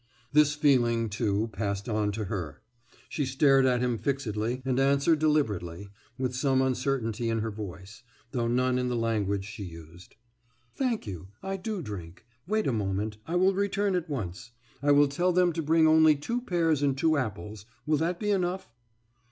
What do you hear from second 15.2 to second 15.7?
them to